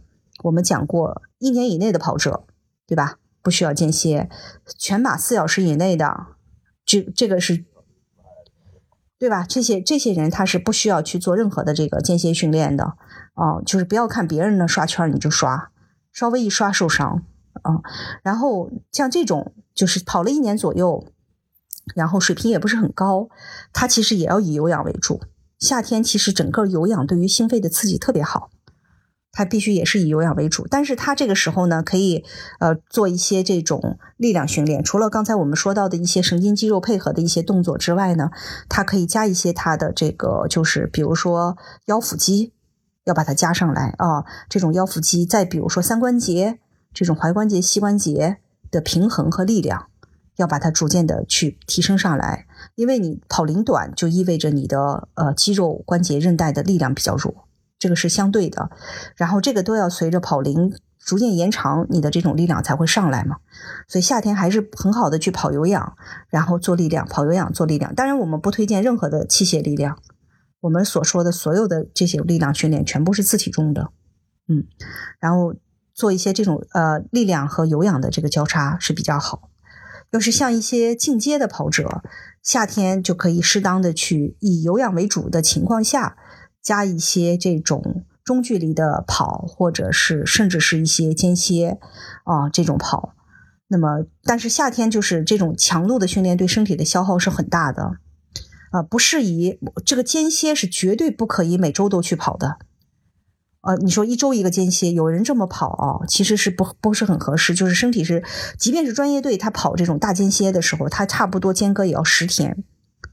[0.46, 2.46] 我们讲过，一年以内的跑者，
[2.88, 3.21] 对吧？
[3.42, 4.30] 不需要间歇，
[4.78, 6.28] 全马四小时以内的，
[6.86, 7.66] 这这个是，
[9.18, 9.46] 对吧？
[9.48, 12.96] 这些这些人他是不需要去做任何的这个间歇训练的，
[13.36, 15.72] 哦，就是不要看别人的刷圈你就刷，
[16.12, 17.24] 稍微一刷受伤，
[17.64, 17.82] 啊。
[18.24, 21.08] 然后像这种就是跑了一年左右，
[21.96, 23.30] 然后水平也不是很高，
[23.74, 25.22] 他其实也要以有氧为主。
[25.60, 28.50] 夏天其实整个有氧对于心肺的刺激特别好，
[29.32, 30.68] 它必须也是以有氧为主。
[30.70, 32.24] 但是它这个时候呢，可以
[32.60, 34.84] 呃做一些这种力量训练。
[34.84, 38.32] 除了刚才我们说到的一些神经肌肉配合的一些动作之外呢，
[38.68, 42.54] 它可以加一些它的这个就是比如说腰腹肌，
[43.06, 44.26] 要把它加上来啊。
[44.50, 46.60] 这种腰腹肌，再比如说三关节
[46.94, 48.38] 这种踝关节、膝关节
[48.70, 49.88] 的平衡和力量。
[50.38, 57.48] 要把它逐渐的去提升上来，因为你跑龄短，就意味着你的呃肌肉关节韧带的力量比较弱，
[57.82, 58.70] 这个是相对的。
[59.16, 60.72] 然后这个都要随着跑龄
[61.04, 63.38] 逐渐延长，你的这种力量才会上来嘛。
[63.88, 65.96] 所以夏天还是很好的去跑有氧，
[66.30, 67.96] 然后做力量，跑有氧做力量。
[67.96, 69.98] 当然我们不推荐任何的器械力量，
[70.62, 73.90] 我们所说的所有的这些力量训练全部是自体重的，
[74.48, 74.66] 嗯，
[75.20, 75.56] 然后
[75.96, 79.50] 做一些这种呃力量和有氧的这个交叉是比较好。
[80.12, 82.04] 要是像一些进阶的跑者，
[82.44, 86.18] 夏天就可以适当的去以有氧为主的情况下，
[86.62, 91.80] 加一些这种中距离的跑，或者是甚至是一些间歇
[92.24, 93.16] 啊这种跑。
[93.68, 97.94] 那么，但是夏天就是这种强度的训练对身体的消耗是很大的
[98.72, 99.60] 啊，不适宜。
[99.86, 102.58] 这个间歇是绝对不可以每周都去跑的。
[103.62, 107.54] 呃，你说一周一个间歇，有人这么跑啊，其实是不不是很合适。
[107.54, 108.24] 就是身体是，
[108.58, 112.64] 即便是专业队，他跑这种大间歇的时候，他差不多间隔也要十天，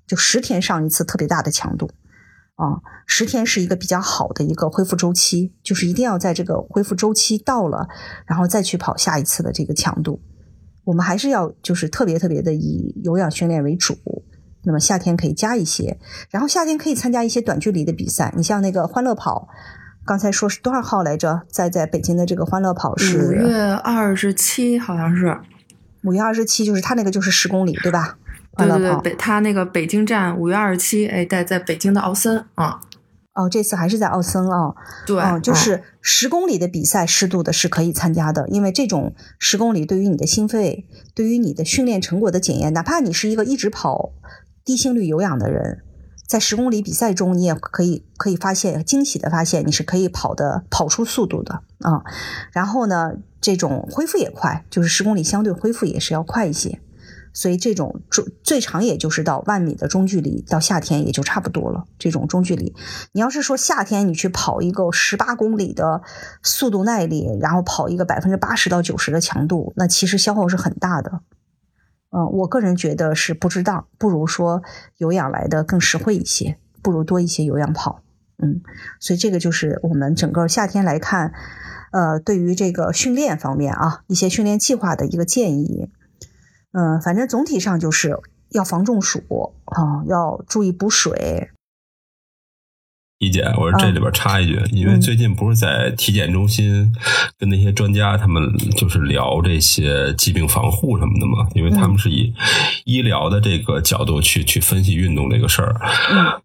[0.06, 1.90] 就十天上一次特别大的强度
[2.58, 7.88] 啊，十天是一个比较好的一个恢复周期，就是一定要在这个恢复周期到了，
[8.26, 10.20] 然后再去跑下一次的这个强度。
[10.82, 13.96] 我们还是要就是特别特别的以有氧训练为主。
[14.64, 15.98] 那么夏天可以加一些，
[16.30, 19.48] 然后夏天可以参加一些短距离的比赛，你像那个欢乐跑。
[20.04, 21.42] 刚才说是多少号来着？
[21.50, 25.38] 在在北京的这个欢乐跑是五月二十七，好像是
[26.02, 28.18] 五月二十七，就是他那个就是十公里，对吧？
[28.66, 32.80] 对对对，北他那个北京站五月二十七，哎，在在北京的奥森啊。
[33.34, 34.74] 哦，这次还是在奥森啊。
[35.06, 44.10] 对，就是十公里的比赛，适度的是可以参加的，因为这种十公里对于你的心肺，对于你的训练成果的检验，哪怕你是一个一直跑
[44.64, 45.84] 低心率有氧的人。
[46.26, 52.02] 在十公里比赛中，你也可以可以发现惊喜的发现，你是可以跑的跑出速度的啊。
[52.52, 56.80] 然后呢，这种恢复也快，就是十公里相对恢复也是要快一些。
[57.38, 61.84] 所以这种最最长也就是到万米的中距离，到夏天也就差不多了。
[61.96, 62.74] 这种中距离，
[63.12, 66.02] 你要是说夏天你去跑一个十八公里的
[66.42, 71.20] 速度耐力，然后跑一个百分之八十到九十的强度，那其实消耗是很大的。
[72.10, 74.64] 嗯，我个人觉得是不值当，不如说
[74.96, 78.02] 有氧来的更实惠一些，不如多一些有氧跑。
[78.42, 78.62] 嗯，
[78.98, 81.32] 所以这个就是我们整个夏天来看，
[81.92, 85.92] 呃，对于这个训练方面啊，一些训练计划的一个建议。
[86.72, 88.18] 嗯，反正总体上就是
[88.50, 91.50] 要防中暑啊，要注意补水。
[93.18, 96.94] 一姐，我说这里边插一句，因为最近不是在体检中心
[97.36, 98.40] 跟那些专家他们
[98.76, 102.32] 就是聊这些疾病防护什么的嘛，因为他们是以
[102.84, 105.80] 医疗的这个角度去去分析运动这个事儿，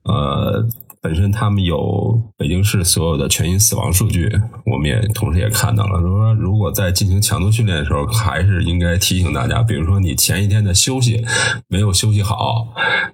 [0.04, 0.68] 呃。
[1.04, 4.32] 本身他们有北京市所有的全因死亡数据，
[4.66, 6.00] 我们也同时也看到了。
[6.00, 11.22] 说如果在进行强度训练的时候，还是应该提醒大家，比如说你前一天的休息
[11.68, 12.70] 没有休息好，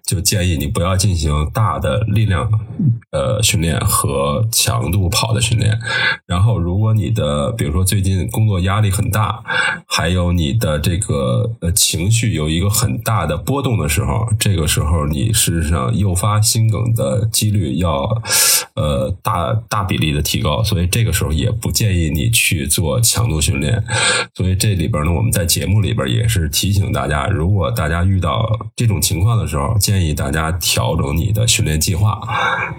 [0.06, 2.48] 就建议你不要进行大的力量
[3.12, 5.80] 呃训练和强度跑的训练。
[6.28, 9.44] 然后，如果你的比如说最近工作压力很大，
[9.88, 17.79] 还有你的这个呃情绪有一个很大的波动的时候，这个时候你事实上诱发心梗的几率。
[17.80, 18.04] 要
[18.76, 23.84] 呃大大比例的提高，所以这个时候也不建议你去做强度训练。
[24.36, 32.22] 所以这里边呢，我们在节目里边也是提醒大家，如果大家遇到这种情况的时候，建议大家调整你的训练计划。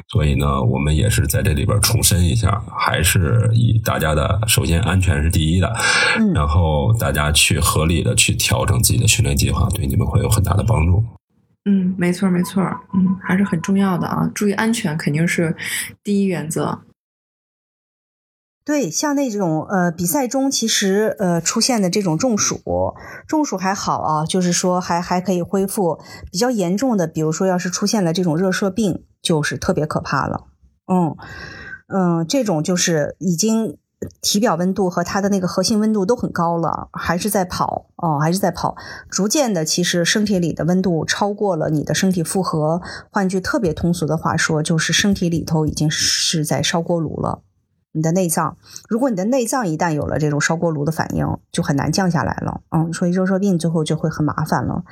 [0.09, 5.75] 所以呢，我们也是在这里边重申一下，还是以大家的首先安全是第一的，
[6.35, 11.03] 然后大家去合理的去调整自己的训练计划，对你们会有很大的帮助。
[11.67, 12.63] 嗯，没错没错，
[12.95, 15.55] 嗯，还是很重要的啊，注意安全肯定是
[16.03, 16.81] 第一原则。
[18.65, 22.95] 对，像那种呃比赛中其实呃出现的这种中暑，
[23.27, 26.01] 中暑还好啊，就是说还还可以恢复。
[26.31, 30.47] 比较严重的，比如说要是出现了这种热射病，就是特别可怕了。
[30.87, 31.17] 嗯
[31.89, 33.77] 嗯，这种就是已经。
[34.23, 38.77] 体表温度和它的那个核心温度都很高了，还是在跑哦，还是在跑。
[39.11, 42.81] 逐渐的，其实身体里的温度超过了你的身体负荷。
[43.11, 47.43] 换句特别通俗的话说，就是身体里头已经是在烧锅炉了。
[47.93, 48.57] 你的内脏，
[48.89, 52.61] 如果你的内脏一旦有了这种烧锅炉的反应，就很难降下来了。
[52.71, 54.85] 嗯，所以热射病最后就会很麻烦了。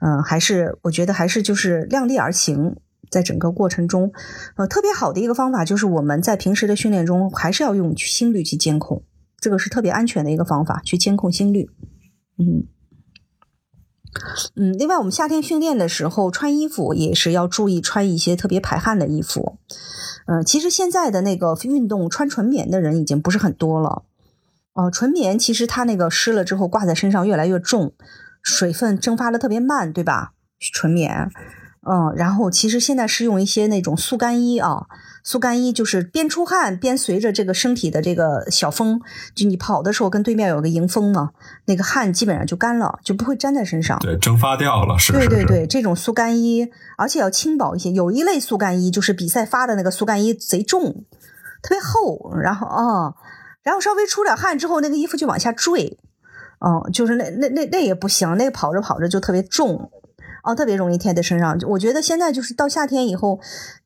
[0.00, 2.76] 嗯，还是我觉得还是就是量力而行。
[3.10, 4.12] 在整个过程中，
[4.56, 9.02] 呃，特别好的一个方法就是我们在平时的训练中还是要用心率去监控，
[9.38, 11.68] 这个是特别安全的一个方法，去监控心率。
[12.38, 12.66] 嗯
[14.56, 19.58] 嗯，另外我们夏天训练的时候穿衣服也是要注意穿一些特别排汗的衣服。
[20.26, 24.04] 嗯，其实现在的那个运动穿纯棉的人已经不是很多了。
[24.74, 27.94] 哦，纯棉其实它那个湿了之后挂在身上越来越重，
[28.42, 30.34] 水分蒸发的特别慢，对吧？
[30.58, 31.30] 纯棉。
[31.84, 34.86] 嗯，然后其实现在是用一些那种速干衣啊，
[35.24, 39.00] 速干衣就是边出汗边随着这个身体的这个小风，
[39.34, 41.30] 就你跑的时候跟对面有个迎风嘛，
[41.64, 43.98] 那个汗基本上就干了，就不会粘在身上。
[43.98, 45.12] 对，蒸发掉了，是。
[45.12, 47.90] 对对对，这种速干衣，而且要轻薄一些。
[47.90, 51.04] 有一类速干衣就是比赛发的那个速干衣，贼重，
[51.62, 53.14] 特别厚，然后啊，
[53.64, 55.98] 然后稍微出点汗之后，那个衣服就往下坠，
[56.60, 59.90] 哦，就是那那那那也不行，那个跑着跑着就特别重。
[60.42, 61.56] 哦，特别容易贴在身上。
[61.68, 63.38] 我觉得现在就是到夏天以后，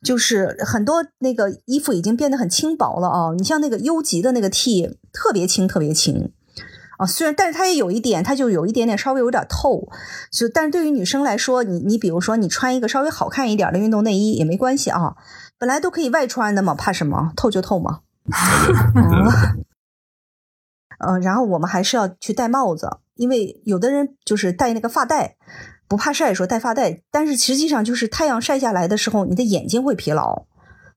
[0.03, 3.35] 就是很多那个衣服已经变得很轻薄了啊。
[3.37, 6.33] 你像那个优级的那个 T，特别轻，特别轻
[6.99, 7.05] 啊。
[7.05, 9.87] 虽然，但是它也有一点，它就有一点点稍微有点透。
[10.33, 15.15] 就但是对于女生来说，你你比如说你穿一个稍微好看一点的运动内衣也没关系啊，
[15.59, 17.33] 本来都可以外穿的嘛，怕什么？
[17.37, 18.01] 透就透嘛。
[20.99, 25.37] 嗯，然后我们还是要去戴帽子，因为有的人就是戴那个发带。
[25.89, 30.47] 不怕晒，说戴发带，但是实际上就是太阳晒下来的时候，你的眼睛会疲劳。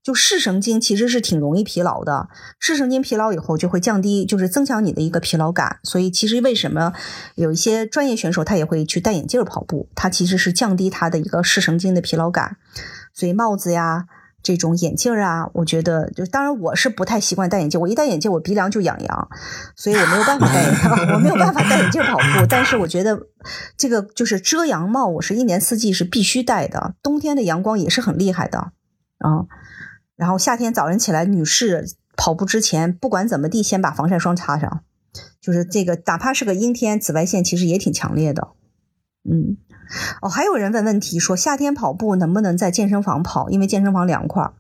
[0.02, 5.80] 就视神经其实是挺容易疲劳的，视神经疲劳以后就会降低，就是增强你的一个疲劳感。
[5.84, 6.94] 所以其实为什么
[7.36, 12.58] 有一些专业选手他也会去戴眼镜跑步，他其实是降低他的一个视神经的疲劳感。
[13.14, 14.06] 所以帽子呀。
[14.42, 19.30] 这种眼镜啊，我觉得就当然我是不太习惯戴眼镜，我一戴眼镜我鼻梁就痒痒，
[19.76, 20.66] 所以我没有办法戴，
[21.14, 22.46] 我没有办法戴眼镜跑步。
[22.50, 23.28] 但是我觉得
[23.78, 28.72] 这个就是遮阳帽，我是一年四季是必须戴的，冬天的阳光也是很厉害的
[29.18, 29.46] 啊。
[30.16, 34.82] 然后夏天早晨起来，女士跑步之前不管怎么地，先把防晒霜擦上，
[35.42, 38.50] 就是这个哪怕是个阴天，紫外线其实也挺强烈的，
[39.30, 39.58] 嗯。
[40.22, 43.50] 哦，还有人问问题说夏天跑步能不能在健身房跑？
[43.50, 44.52] 因为健身房凉快。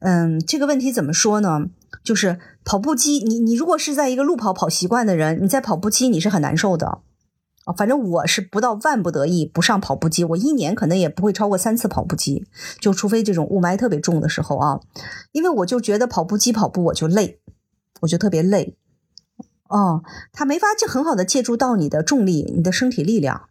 [0.00, 1.66] 嗯，这个问题怎么说呢？
[2.02, 6.98] 就是跑步机，你你如果是在一个路跑跑习惯的人，你在跑步机你是很难受的。
[7.64, 12.46] 哦，反正我是不到万不得已不上跑步机，我一年可能也不会超过三次跑步机，
[12.78, 14.80] 就除非这种雾霾特别重的时候啊，
[15.32, 17.40] 因为我就觉得跑步机跑步我就累，
[18.00, 18.76] 我就特别累。
[19.68, 20.02] 哦，
[20.32, 23.48] 它没法就很好的借助到你的重力，你的身体力量。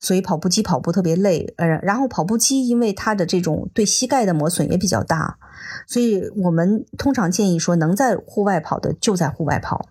[0.00, 1.54] 所以跑步机跑步特别累。
[1.56, 5.38] 呃，然后跑步机因为它的这种对膝盖的磨损也比较大，
[5.86, 9.88] 所以我们通常建议说，能在户外跑的就在户外跑。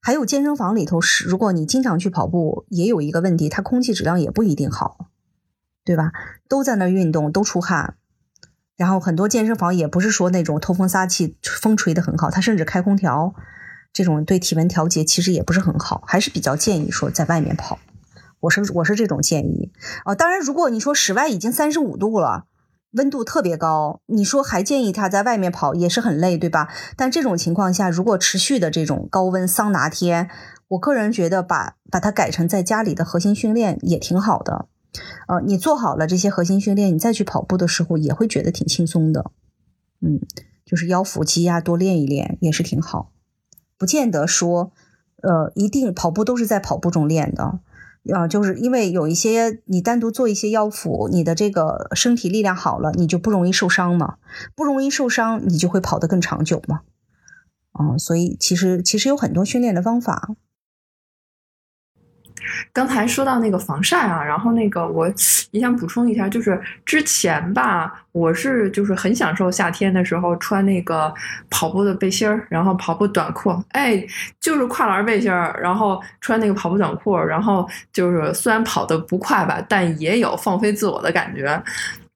[0.00, 5.10] 还有健身房里头是，如果你经常去跑步，也有一个问题，它空气质量也不一定好，
[5.84, 6.10] 对吧？
[6.48, 7.94] 都在那运动，都出汗。
[8.76, 13.32] 然后很多健身房也不是说那种透风撒气，风吹得很好，它甚至开空调，
[13.92, 17.78] 这种对体温调节其实也不是很好，还是比较建议说在外面跑。
[18.42, 19.72] 我是我是这种建议
[20.04, 20.14] 啊。
[20.14, 22.44] 当然，如果你说室外已经三十五度了，
[22.92, 26.68] 温度特别高，你说还建议他在外面跑也是很累，对吧？
[26.96, 30.28] 但这种情况下，如果持续的这种高温桑拿天，
[30.68, 34.66] 我个人觉得把把它改成在家里的核心训练也挺好的。
[35.26, 39.30] 呃，你做好了这些核心训练，你再去跑步的时候也会觉得挺轻松的。
[40.00, 40.20] 嗯，
[40.66, 43.12] 就是腰腹肌呀，多练一练也是挺好。
[43.78, 44.72] 不见得说，
[45.22, 47.60] 呃，一定跑步都是在跑步中练的。
[48.12, 54.16] 啊，就是因为有一些你单独做一些腰腹，你的这个身体力量好了，你就不容易受伤嘛。
[54.56, 56.80] 不容易受伤，你就会跑得更长久嘛。
[57.72, 60.30] 啊，所以其实其实有很多训练的方法。
[62.72, 65.08] 刚才说到那个防晒啊，然后那个我
[65.50, 71.12] 也想补充一下，就是之前吧，我是就是很享受夏天的时候穿那个
[71.50, 74.04] 跑步的背心儿，然后跑步短裤，哎，
[74.40, 81.62] 就是跨栏背心儿，然后穿那个跑步短裤，然后就是虽然跑得不快吧，但也有放飞自我的感觉，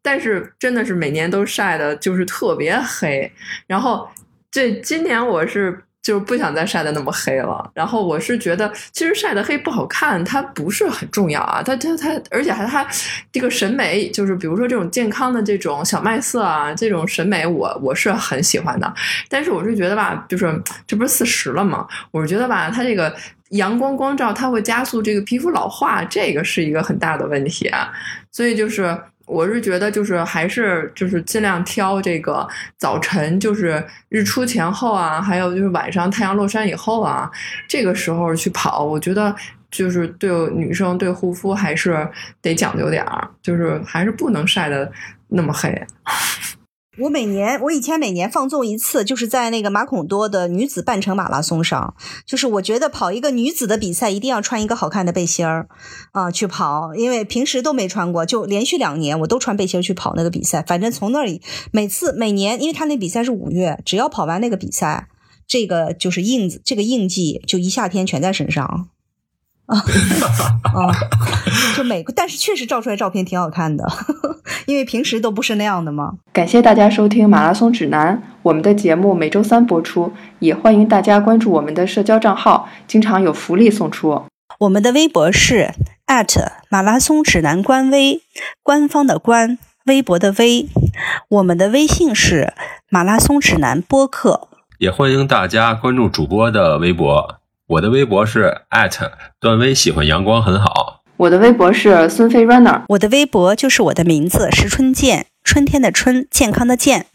[0.02, 3.30] 但是真的是每年都晒的就是特别黑，
[3.66, 4.08] 然后
[4.50, 5.82] 这今年我是。
[6.06, 12.86] 就是不想再晒得那么黑了，然后我是觉得，其实晒得黑不好看，它不是很重要啊，它它它，而且还它
[13.32, 18.94] 这个审美，就是比如说这种健康的这种小麦色啊，这种审美我我是很喜欢的，
[19.28, 21.84] 但是我是觉得吧，就是这不是四十了吗？
[22.12, 23.12] 我是觉得吧，它这个
[23.48, 27.92] 阳光光照，它会加速这个皮肤老化，这个是一个很大的问题啊，
[28.30, 28.96] 所以就是。
[29.26, 32.46] 我是觉得，就是还是就是尽量挑这个
[32.78, 37.30] 早晨，就是日出前后啊，还有就是晚上太阳落山以后啊，
[37.68, 39.34] 这个时候去跑，我觉得
[39.70, 42.08] 就是对女生对护肤还是
[42.40, 44.90] 得讲究点儿，就是还是不能晒得
[45.28, 45.70] 那么黑。
[46.98, 51.94] 我每年，我以前每年放纵一次，就是在那个马孔多的女子半程马拉松上，
[52.24, 55.68] 就是我觉得跑一个女子的比赛，一定要穿一个好看的背心儿
[56.12, 60.64] 啊去跑，因为平时都没穿过，就连续两年我都穿背心去跑那个比赛。
[60.66, 65.08] 反正从那里每次每年，因为他那比赛是五月，只要跑完那个比赛，
[65.46, 68.88] 这个就是印子，这个印记就一夏天全在身上。
[69.66, 69.78] 啊
[70.62, 70.94] 啊！
[71.76, 73.84] 就每个，但是确实照出来照片挺好看的，
[74.66, 76.14] 因为平时都不是那样的嘛。
[76.32, 84.22] 感谢大家收听马拉松指南，我们的节目每周三播出，也欢迎大家关注我们的社交账号，经常有福利送出。
[84.60, 85.74] 我们的微博是
[86.70, 88.22] 马拉松指南官微，
[88.62, 90.68] 官方的官，微博的微。
[91.28, 92.54] 我们的微信是
[92.88, 94.48] 马拉松指南播客，
[94.78, 97.40] 也欢迎大家关注主播的微博。
[97.68, 98.62] 我的微博是
[99.40, 101.02] 段威，喜欢阳光很好。
[101.16, 107.06] 我的微博是孙飞 runner，我的微博就是我的名字石春健，春天的春，健康的健。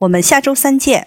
[0.00, 1.06] 我们下周三见。